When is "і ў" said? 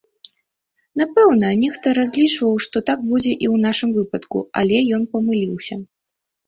3.37-3.67